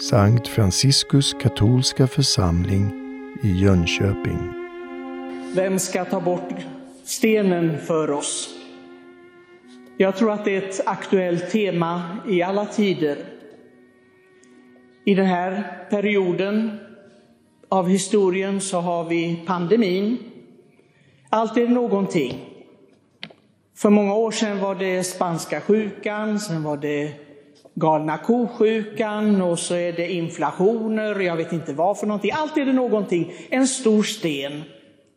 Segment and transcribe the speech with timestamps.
[0.00, 2.92] Sankt Franciskus katolska församling
[3.42, 4.52] i Jönköping.
[5.54, 6.54] Vem ska ta bort
[7.04, 8.54] stenen för oss?
[9.96, 13.18] Jag tror att det är ett aktuellt tema i alla tider.
[15.04, 16.78] I den här perioden
[17.68, 20.18] av historien så har vi pandemin.
[21.30, 22.44] Alltid någonting.
[23.76, 27.23] För många år sedan var det spanska sjukan, sen var det
[27.74, 32.30] galna kosjukan och så är det inflationer, jag vet inte vad för någonting.
[32.34, 34.62] Alltid är det någonting, en stor sten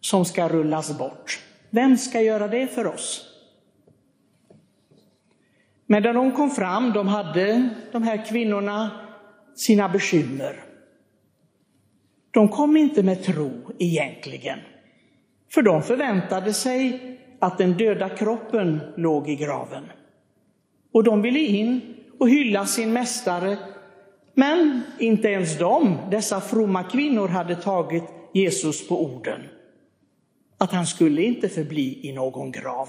[0.00, 1.40] som ska rullas bort.
[1.70, 3.26] Vem ska göra det för oss?
[5.86, 8.90] Men när de kom fram, de hade, de här kvinnorna,
[9.54, 10.56] sina bekymmer.
[12.30, 14.58] De kom inte med tro egentligen.
[15.52, 17.00] För de förväntade sig
[17.38, 19.84] att den döda kroppen låg i graven.
[20.92, 21.80] Och de ville in
[22.20, 23.58] och hylla sin mästare.
[24.34, 29.40] Men inte ens de, dessa fromma kvinnor, hade tagit Jesus på orden.
[30.58, 32.88] Att han skulle inte förbli i någon grav.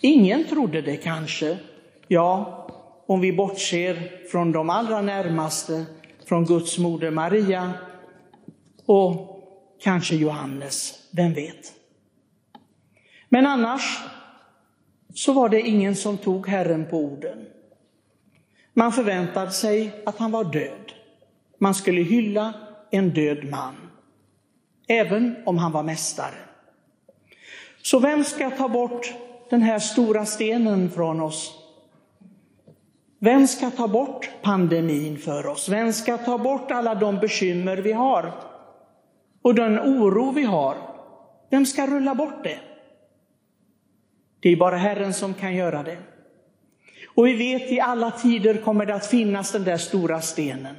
[0.00, 1.58] Ingen trodde det kanske.
[2.08, 2.56] Ja,
[3.06, 5.84] om vi bortser från de allra närmaste,
[6.26, 7.72] från Guds moder Maria
[8.86, 9.42] och
[9.82, 11.72] kanske Johannes, vem vet?
[13.28, 13.98] Men annars
[15.14, 17.46] så var det ingen som tog Herren på orden.
[18.80, 20.92] Man förväntade sig att han var död.
[21.58, 22.54] Man skulle hylla
[22.90, 23.74] en död man,
[24.88, 26.34] även om han var mästare.
[27.82, 29.14] Så vem ska ta bort
[29.50, 31.54] den här stora stenen från oss?
[33.18, 35.68] Vem ska ta bort pandemin för oss?
[35.68, 38.32] Vem ska ta bort alla de bekymmer vi har
[39.42, 40.76] och den oro vi har?
[41.50, 42.58] Vem ska rulla bort det?
[44.40, 45.98] Det är bara Herren som kan göra det.
[47.14, 50.76] Och vi vet i alla tider kommer det att finnas den där stora stenen.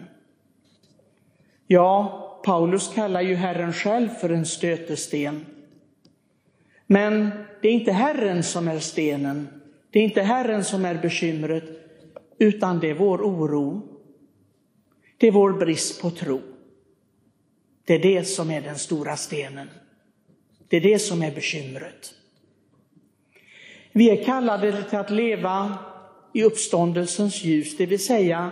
[1.67, 5.45] Ja, Paulus kallar ju Herren själv för en stötesten.
[6.87, 7.29] Men
[7.61, 9.47] det är inte Herren som är stenen,
[9.91, 11.63] det är inte Herren som är bekymret,
[12.39, 13.81] utan det är vår oro.
[15.17, 16.41] Det är vår brist på tro.
[17.85, 19.69] Det är det som är den stora stenen.
[20.67, 22.13] Det är det som är bekymret.
[23.91, 25.77] Vi är kallade till att leva
[26.33, 28.51] i uppståndelsens ljus, det vill säga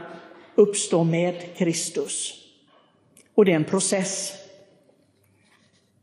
[0.55, 2.33] uppstå med Kristus.
[3.35, 4.33] Och det är en process.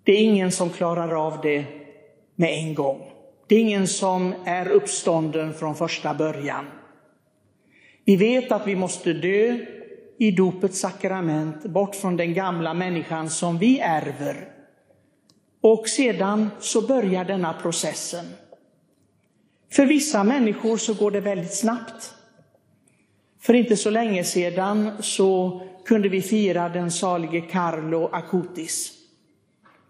[0.05, 1.65] Det är ingen som klarar av det
[2.35, 3.13] med en gång.
[3.47, 6.67] Det är ingen som är uppstånden från första början.
[8.05, 9.59] Vi vet att vi måste dö
[10.19, 14.49] i dopets sakrament, bort från den gamla människan som vi ärver.
[15.61, 18.25] Och sedan så börjar denna processen.
[19.71, 22.15] För vissa människor så går det väldigt snabbt.
[23.41, 28.93] För inte så länge sedan så kunde vi fira den salige Carlo Acutis,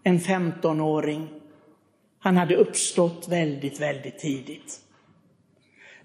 [0.03, 1.27] en 15-åring.
[2.19, 4.79] Han hade uppstått väldigt, väldigt tidigt.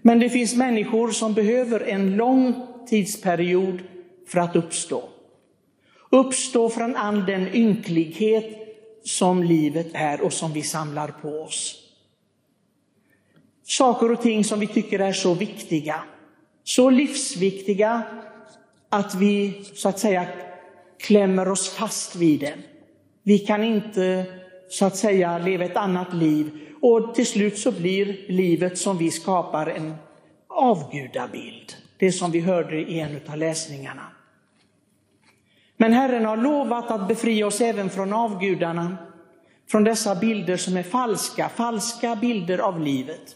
[0.01, 3.79] Men det finns människor som behöver en lång tidsperiod
[4.27, 5.09] för att uppstå.
[6.09, 11.82] Uppstå från all den ynklighet som livet är och som vi samlar på oss.
[13.63, 16.03] Saker och ting som vi tycker är så viktiga,
[16.63, 18.03] så livsviktiga
[18.89, 20.27] att vi så att säga
[20.99, 22.53] klämmer oss fast vid det.
[23.23, 24.25] Vi kan inte
[24.69, 29.11] så att säga leva ett annat liv och till slut så blir livet som vi
[29.11, 29.95] skapar en
[30.47, 31.73] avgudabild.
[31.97, 34.03] Det som vi hörde i en av läsningarna.
[35.77, 38.97] Men Herren har lovat att befria oss även från avgudarna,
[39.71, 43.35] från dessa bilder som är falska, falska bilder av livet.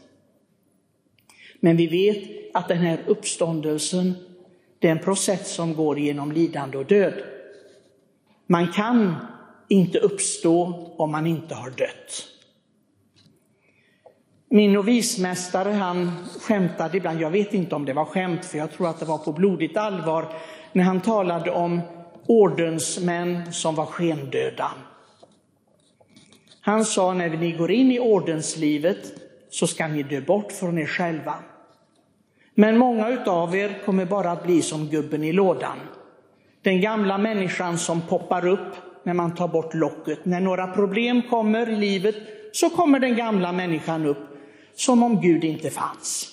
[1.60, 2.24] Men vi vet
[2.54, 4.14] att den här uppståndelsen,
[4.80, 7.14] det är en process som går genom lidande och död.
[8.48, 9.16] Man kan
[9.68, 12.28] inte uppstå om man inte har dött.
[14.50, 18.90] Min novismästare han skämtade ibland, jag vet inte om det var skämt, för jag tror
[18.90, 20.34] att det var på blodigt allvar,
[20.74, 21.82] när han talade om
[22.26, 24.72] ordensmän som var skendöda.
[26.62, 30.86] Han sa, när ni går in i ordenslivet så ska ni dö bort från er
[30.86, 31.36] själva.
[32.56, 35.78] Men många av er kommer bara att bli som gubben i lådan.
[36.62, 40.26] Den gamla människan som poppar upp när man tar bort locket.
[40.26, 42.16] När några problem kommer i livet
[42.52, 44.18] så kommer den gamla människan upp
[44.76, 46.32] som om Gud inte fanns.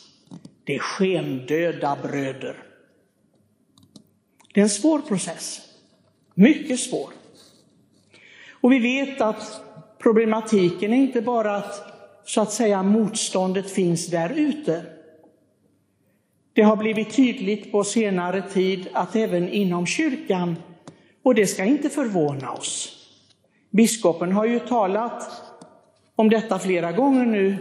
[0.64, 2.56] Det är skendöda bröder.
[4.54, 5.60] Det är en svår process.
[6.34, 7.10] Mycket svår.
[8.50, 9.62] Och vi vet att
[9.98, 11.93] problematiken är inte bara att
[12.24, 14.82] så att säga motståndet finns där ute.
[16.52, 20.56] Det har blivit tydligt på senare tid att även inom kyrkan,
[21.22, 23.00] och det ska inte förvåna oss.
[23.70, 25.42] Biskopen har ju talat
[26.14, 27.56] om detta flera gånger nu.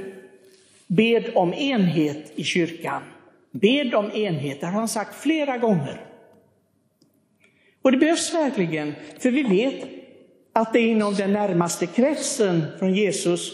[0.88, 3.02] Bed om enhet i kyrkan.
[3.52, 6.02] Bed om enhet, det har han sagt flera gånger.
[7.82, 9.90] Och det behövs verkligen, för vi vet
[10.54, 13.52] att det är inom den närmaste kretsen från Jesus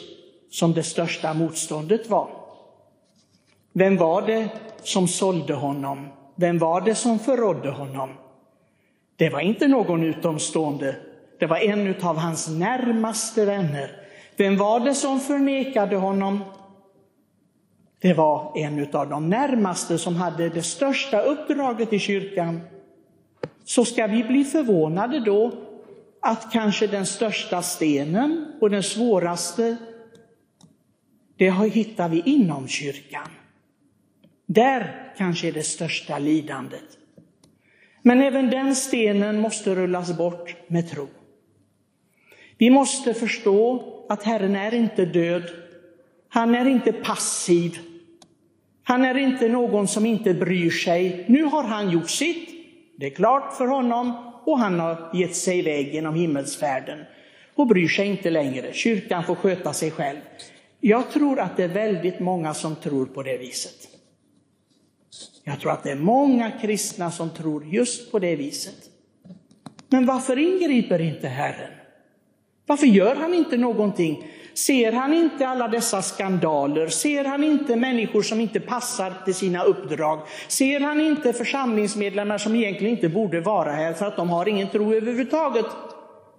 [0.49, 2.29] som det största motståndet var.
[3.73, 4.49] Vem var det
[4.83, 6.07] som sålde honom?
[6.35, 8.09] Vem var det som förrådde honom?
[9.15, 10.95] Det var inte någon utomstående,
[11.39, 13.91] det var en av hans närmaste vänner.
[14.37, 16.43] Vem var det som förnekade honom?
[18.01, 22.61] Det var en av de närmaste som hade det största uppdraget i kyrkan.
[23.65, 25.51] Så ska vi bli förvånade då
[26.21, 29.77] att kanske den största stenen och den svåraste,
[31.39, 33.27] det hittar vi inom kyrkan.
[34.45, 36.97] Där kanske är det största lidandet.
[38.01, 41.07] Men även den stenen måste rullas bort med tro.
[42.57, 45.43] Vi måste förstå att Herren är inte död.
[46.29, 47.77] Han är inte passiv.
[48.83, 51.25] Han är inte någon som inte bryr sig.
[51.27, 52.49] Nu har han gjort sitt.
[52.97, 56.99] Det är klart för honom och han har gett sig iväg genom himmelsfärden
[57.55, 58.73] och bryr sig inte längre.
[58.73, 60.19] Kyrkan får sköta sig själv.
[60.79, 63.87] Jag tror att det är väldigt många som tror på det viset.
[65.43, 68.75] Jag tror att det är många kristna som tror just på det viset.
[69.89, 71.71] Men varför ingriper inte Herren?
[72.65, 74.27] Varför gör han inte någonting?
[74.53, 76.87] Ser han inte alla dessa skandaler?
[76.87, 80.19] Ser han inte människor som inte passar till sina uppdrag?
[80.47, 84.69] Ser han inte församlingsmedlemmar som egentligen inte borde vara här för att de har ingen
[84.69, 85.65] tro överhuvudtaget?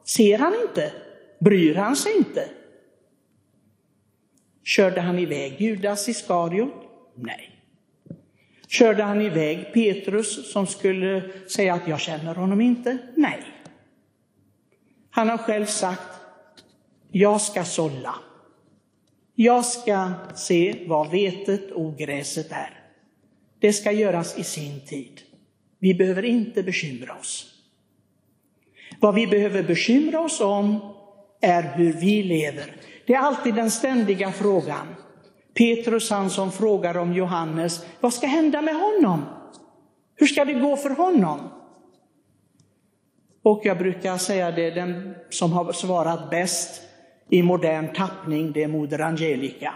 [0.04, 0.92] Ser han inte?
[1.40, 2.48] Bryr han sig inte?
[4.64, 6.74] Körde han iväg Judas Iskariot?
[7.14, 7.50] Nej.
[8.68, 12.98] Körde han iväg Petrus som skulle säga att jag känner honom inte?
[13.16, 13.42] Nej.
[15.10, 16.20] Han har själv sagt,
[17.10, 18.14] jag ska sålla.
[19.34, 22.80] Jag ska se vad vetet och gräset är.
[23.60, 25.20] Det ska göras i sin tid.
[25.78, 27.54] Vi behöver inte bekymra oss.
[29.00, 30.94] Vad vi behöver bekymra oss om
[31.40, 32.76] är hur vi lever.
[33.10, 34.86] Det är alltid den ständiga frågan.
[35.54, 39.24] Petrus han som frågar om Johannes, vad ska hända med honom?
[40.16, 41.40] Hur ska det gå för honom?
[43.42, 46.82] Och jag brukar säga det, den som har svarat bäst
[47.30, 49.74] i modern tappning, det är moder Angelica.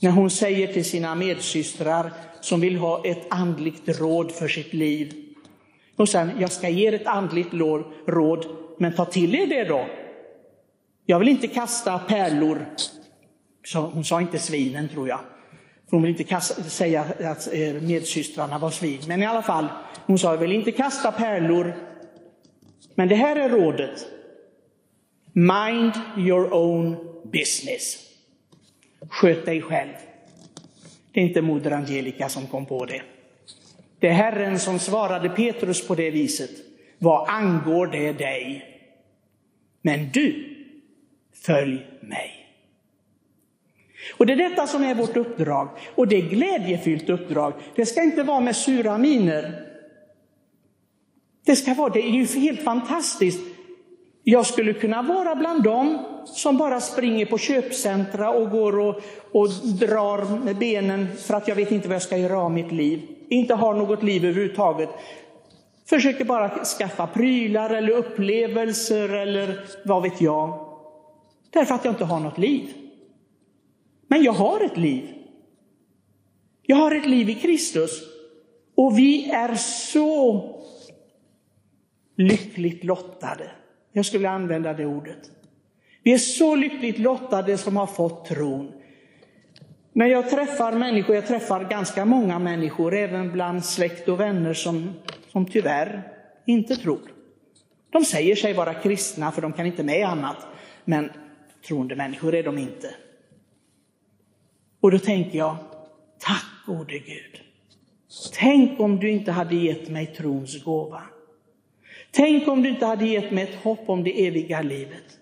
[0.00, 5.14] När hon säger till sina medsystrar som vill ha ett andligt råd för sitt liv.
[5.96, 7.54] Och sen, jag ska ge er ett andligt
[8.06, 8.46] råd,
[8.78, 9.86] men ta till er det då.
[11.10, 12.66] Jag vill inte kasta pärlor
[13.74, 15.20] hon sa inte svinen tror jag.
[15.84, 19.00] För hon vill inte kasta, säga att eh, medsystrarna var svin.
[19.06, 19.68] Men i alla fall,
[20.06, 21.76] hon sa, jag vill inte kasta pärlor.
[22.94, 24.06] Men det här är rådet.
[25.32, 27.98] Mind your own business.
[29.08, 29.92] Sköt dig själv.
[31.12, 33.02] Det är inte moder Angelica som kom på det.
[33.98, 36.50] Det är Herren som svarade Petrus på det viset.
[36.98, 38.64] Vad angår det dig?
[39.82, 40.57] Men du,
[41.46, 42.38] följ mig.
[44.16, 45.68] Och det är detta som är vårt uppdrag.
[45.94, 47.52] Och det är glädjefyllt uppdrag.
[47.74, 49.64] Det ska inte vara med sura miner.
[51.46, 53.40] Det ska vara, det är ju helt fantastiskt.
[54.24, 59.00] Jag skulle kunna vara bland dem som bara springer på köpcentra och går och,
[59.32, 59.48] och
[59.80, 63.02] drar med benen för att jag vet inte vad jag ska göra av mitt liv.
[63.28, 64.88] Inte har något liv överhuvudtaget.
[65.88, 70.67] Försöker bara skaffa prylar eller upplevelser eller vad vet jag.
[71.58, 72.74] Därför att jag inte har något liv.
[74.08, 75.14] Men jag har ett liv.
[76.62, 78.02] Jag har ett liv i Kristus.
[78.74, 80.44] Och vi är så
[82.16, 83.50] lyckligt lottade.
[83.92, 85.30] Jag skulle använda det ordet.
[86.02, 88.72] Vi är så lyckligt lottade som har fått tron.
[89.92, 94.92] När jag träffar människor, jag träffar ganska många människor, även bland släkt och vänner som,
[95.32, 96.12] som tyvärr
[96.46, 97.00] inte tror.
[97.90, 100.46] De säger sig vara kristna för de kan inte med annat,
[100.84, 101.10] men
[101.68, 102.94] troende människor är de inte.
[104.80, 105.56] Och då tänker jag,
[106.18, 107.40] tack gode Gud.
[108.32, 111.02] Tänk om du inte hade gett mig trons gåva.
[112.10, 115.18] Tänk om du inte hade gett mig ett hopp om det eviga livet.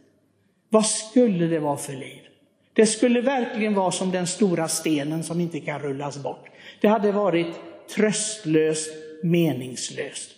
[0.68, 2.20] Vad skulle det vara för liv?
[2.72, 6.48] Det skulle verkligen vara som den stora stenen som inte kan rullas bort.
[6.80, 7.46] Det hade varit
[7.96, 8.90] tröstlöst,
[9.22, 10.30] meningslöst.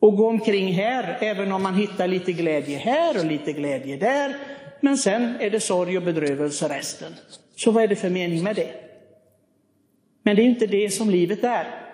[0.00, 4.36] Och gå omkring här, även om man hittar lite glädje här och lite glädje där,
[4.80, 7.12] men sen är det sorg och bedrövelse resten.
[7.56, 8.74] Så vad är det för mening med det?
[10.22, 11.86] Men det är inte det som livet är.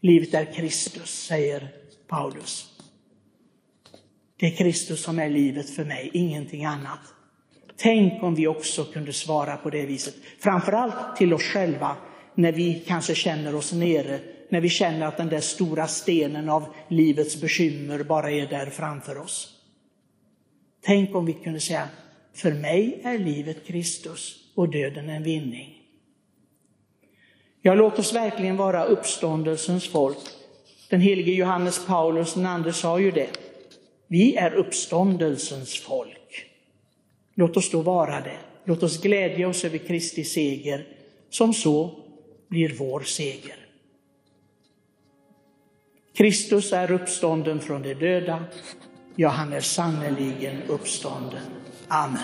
[0.00, 1.68] Livet är Kristus, säger
[2.08, 2.68] Paulus.
[4.36, 7.00] Det är Kristus som är livet för mig, ingenting annat.
[7.76, 11.96] Tänk om vi också kunde svara på det viset, framförallt till oss själva,
[12.34, 16.64] när vi kanske känner oss nere, när vi känner att den där stora stenen av
[16.88, 19.61] livets bekymmer bara är där framför oss.
[20.84, 21.88] Tänk om vi kunde säga,
[22.34, 25.78] för mig är livet Kristus och döden en vinning.
[27.62, 30.18] Ja, låt oss verkligen vara uppståndelsens folk.
[30.90, 33.30] Den helige Johannes Paulus II sa ju det.
[34.06, 36.46] Vi är uppståndelsens folk.
[37.34, 38.38] Låt oss då vara det.
[38.64, 40.86] Låt oss glädja oss över Kristi seger,
[41.30, 41.90] som så
[42.48, 43.56] blir vår seger.
[46.14, 48.44] Kristus är uppstånden från de döda.
[49.16, 51.40] Ja, han är sannerligen uppstånden.
[51.88, 52.22] Amen.